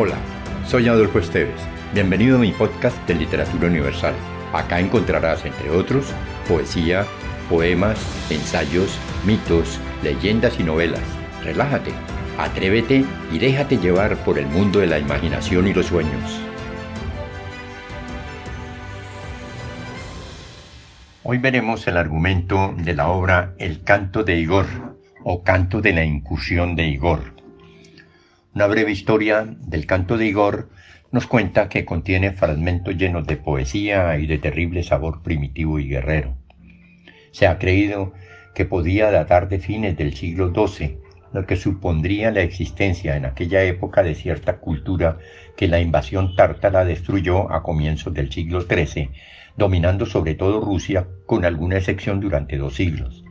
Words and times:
Hola, 0.00 0.14
soy 0.64 0.86
Adolfo 0.86 1.18
Esteves. 1.18 1.60
Bienvenido 1.92 2.36
a 2.36 2.40
mi 2.40 2.52
podcast 2.52 2.96
de 3.08 3.16
Literatura 3.16 3.66
Universal. 3.66 4.14
Acá 4.52 4.78
encontrarás, 4.78 5.44
entre 5.44 5.70
otros, 5.70 6.14
poesía, 6.46 7.04
poemas, 7.48 7.98
ensayos, 8.30 8.96
mitos, 9.26 9.80
leyendas 10.04 10.60
y 10.60 10.62
novelas. 10.62 11.02
Relájate, 11.42 11.90
atrévete 12.38 13.04
y 13.32 13.38
déjate 13.40 13.78
llevar 13.78 14.16
por 14.18 14.38
el 14.38 14.46
mundo 14.46 14.78
de 14.78 14.86
la 14.86 15.00
imaginación 15.00 15.66
y 15.66 15.74
los 15.74 15.86
sueños. 15.86 16.40
Hoy 21.24 21.38
veremos 21.38 21.88
el 21.88 21.96
argumento 21.96 22.72
de 22.76 22.94
la 22.94 23.08
obra 23.08 23.52
El 23.58 23.82
canto 23.82 24.22
de 24.22 24.36
Igor 24.36 24.66
o 25.24 25.42
canto 25.42 25.80
de 25.80 25.92
la 25.92 26.04
incursión 26.04 26.76
de 26.76 26.86
Igor 26.86 27.37
una 28.58 28.66
breve 28.66 28.90
historia 28.90 29.46
del 29.68 29.86
canto 29.86 30.18
de 30.18 30.26
Igor 30.26 30.68
nos 31.12 31.28
cuenta 31.28 31.68
que 31.68 31.84
contiene 31.84 32.32
fragmentos 32.32 32.96
llenos 32.96 33.24
de 33.24 33.36
poesía 33.36 34.18
y 34.18 34.26
de 34.26 34.38
terrible 34.38 34.82
sabor 34.82 35.22
primitivo 35.22 35.78
y 35.78 35.86
guerrero. 35.86 36.34
Se 37.30 37.46
ha 37.46 37.60
creído 37.60 38.14
que 38.56 38.64
podía 38.64 39.12
datar 39.12 39.48
de 39.48 39.60
fines 39.60 39.96
del 39.96 40.12
siglo 40.16 40.52
XII, 40.52 40.98
lo 41.32 41.46
que 41.46 41.54
supondría 41.54 42.32
la 42.32 42.40
existencia 42.40 43.16
en 43.16 43.26
aquella 43.26 43.62
época 43.62 44.02
de 44.02 44.16
cierta 44.16 44.56
cultura 44.56 45.18
que 45.56 45.68
la 45.68 45.78
invasión 45.78 46.34
tártara 46.34 46.84
destruyó 46.84 47.52
a 47.52 47.62
comienzos 47.62 48.12
del 48.12 48.32
siglo 48.32 48.62
XIII, 48.62 49.10
dominando 49.56 50.04
sobre 50.04 50.34
todo 50.34 50.60
Rusia 50.60 51.06
con 51.26 51.44
alguna 51.44 51.76
excepción 51.76 52.18
durante 52.18 52.56
dos 52.56 52.74
siglos. 52.74 53.22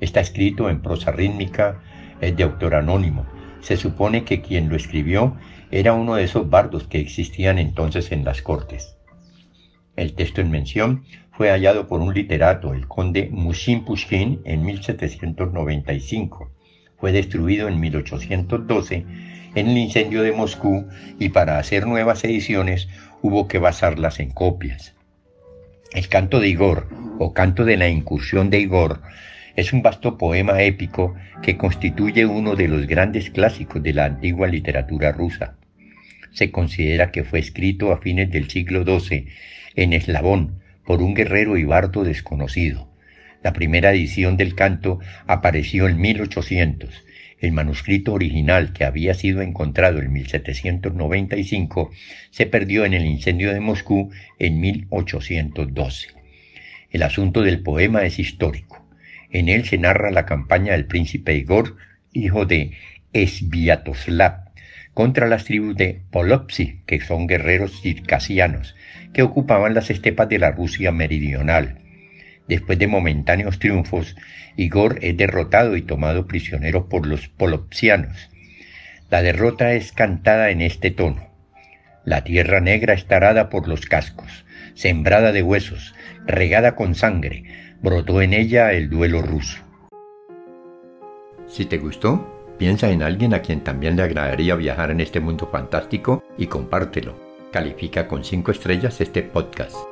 Está 0.00 0.20
escrito 0.20 0.70
en 0.70 0.82
prosa 0.82 1.10
rítmica, 1.10 1.82
es 2.20 2.36
de 2.36 2.44
autor 2.44 2.76
anónimo, 2.76 3.26
se 3.62 3.76
supone 3.76 4.24
que 4.24 4.42
quien 4.42 4.68
lo 4.68 4.76
escribió 4.76 5.36
era 5.70 5.94
uno 5.94 6.16
de 6.16 6.24
esos 6.24 6.50
bardos 6.50 6.86
que 6.86 7.00
existían 7.00 7.58
entonces 7.58 8.12
en 8.12 8.24
las 8.24 8.42
cortes. 8.42 8.96
El 9.96 10.14
texto 10.14 10.40
en 10.40 10.50
mención 10.50 11.04
fue 11.32 11.48
hallado 11.50 11.86
por 11.88 12.00
un 12.00 12.12
literato, 12.12 12.74
el 12.74 12.86
conde 12.86 13.28
Musin 13.30 13.84
Pushkin, 13.84 14.40
en 14.44 14.64
1795. 14.64 16.50
Fue 16.98 17.12
destruido 17.12 17.68
en 17.68 17.80
1812 17.80 19.06
en 19.54 19.68
el 19.68 19.76
incendio 19.76 20.22
de 20.22 20.32
Moscú 20.32 20.88
y 21.18 21.28
para 21.30 21.58
hacer 21.58 21.86
nuevas 21.86 22.24
ediciones 22.24 22.88
hubo 23.22 23.48
que 23.48 23.58
basarlas 23.58 24.18
en 24.20 24.30
copias. 24.30 24.94
El 25.92 26.08
canto 26.08 26.40
de 26.40 26.48
Igor, 26.48 26.88
o 27.18 27.34
canto 27.34 27.64
de 27.64 27.76
la 27.76 27.88
incursión 27.88 28.48
de 28.50 28.60
Igor, 28.60 29.02
es 29.56 29.72
un 29.72 29.82
vasto 29.82 30.16
poema 30.16 30.62
épico 30.62 31.14
que 31.42 31.56
constituye 31.56 32.26
uno 32.26 32.56
de 32.56 32.68
los 32.68 32.86
grandes 32.86 33.30
clásicos 33.30 33.82
de 33.82 33.92
la 33.92 34.06
antigua 34.06 34.48
literatura 34.48 35.12
rusa. 35.12 35.56
Se 36.32 36.50
considera 36.50 37.10
que 37.10 37.24
fue 37.24 37.38
escrito 37.38 37.92
a 37.92 37.98
fines 37.98 38.30
del 38.30 38.48
siglo 38.48 38.84
XII 38.84 39.26
en 39.76 39.92
eslabón 39.92 40.62
por 40.86 41.02
un 41.02 41.14
guerrero 41.14 41.58
y 41.58 41.64
bardo 41.64 42.04
desconocido. 42.04 42.88
La 43.42 43.52
primera 43.52 43.92
edición 43.92 44.36
del 44.36 44.54
canto 44.54 45.00
apareció 45.26 45.88
en 45.88 46.00
1800. 46.00 47.04
El 47.40 47.52
manuscrito 47.52 48.12
original, 48.12 48.72
que 48.72 48.84
había 48.84 49.14
sido 49.14 49.42
encontrado 49.42 49.98
en 49.98 50.12
1795, 50.12 51.90
se 52.30 52.46
perdió 52.46 52.84
en 52.84 52.94
el 52.94 53.04
incendio 53.04 53.52
de 53.52 53.58
Moscú 53.58 54.10
en 54.38 54.60
1812. 54.60 56.08
El 56.90 57.02
asunto 57.02 57.42
del 57.42 57.60
poema 57.60 58.04
es 58.04 58.20
histórico. 58.20 58.81
En 59.32 59.48
él 59.48 59.64
se 59.64 59.78
narra 59.78 60.10
la 60.10 60.26
campaña 60.26 60.72
del 60.72 60.84
príncipe 60.84 61.34
Igor, 61.34 61.76
hijo 62.12 62.44
de 62.44 62.72
Esviatoslav, 63.14 64.50
contra 64.92 65.26
las 65.26 65.44
tribus 65.44 65.74
de 65.74 66.02
Polopsi, 66.10 66.82
que 66.86 67.00
son 67.00 67.26
guerreros 67.26 67.80
circasianos, 67.80 68.76
que 69.14 69.22
ocupaban 69.22 69.72
las 69.72 69.88
estepas 69.90 70.28
de 70.28 70.38
la 70.38 70.50
Rusia 70.50 70.92
meridional. 70.92 71.78
Después 72.46 72.78
de 72.78 72.86
momentáneos 72.86 73.58
triunfos, 73.58 74.16
Igor 74.56 74.98
es 75.00 75.16
derrotado 75.16 75.76
y 75.76 75.82
tomado 75.82 76.26
prisionero 76.26 76.90
por 76.90 77.06
los 77.06 77.28
polopsianos. 77.28 78.28
La 79.10 79.22
derrota 79.22 79.72
es 79.72 79.92
cantada 79.92 80.50
en 80.50 80.60
este 80.60 80.90
tono. 80.90 81.30
La 82.04 82.24
tierra 82.24 82.60
negra 82.60 82.92
está 82.92 83.16
arada 83.16 83.48
por 83.48 83.68
los 83.68 83.86
cascos, 83.86 84.44
sembrada 84.74 85.32
de 85.32 85.42
huesos, 85.42 85.94
regada 86.26 86.74
con 86.74 86.94
sangre, 86.94 87.44
brotó 87.82 88.22
en 88.22 88.32
ella 88.32 88.72
el 88.72 88.88
duelo 88.88 89.22
ruso. 89.22 89.60
Si 91.48 91.66
te 91.66 91.78
gustó, 91.78 92.54
piensa 92.56 92.90
en 92.90 93.02
alguien 93.02 93.34
a 93.34 93.42
quien 93.42 93.62
también 93.64 93.96
le 93.96 94.04
agradaría 94.04 94.54
viajar 94.54 94.92
en 94.92 95.00
este 95.00 95.20
mundo 95.20 95.48
fantástico 95.50 96.22
y 96.38 96.46
compártelo. 96.46 97.14
Califica 97.50 98.06
con 98.06 98.24
5 98.24 98.52
estrellas 98.52 99.00
este 99.00 99.22
podcast. 99.22 99.91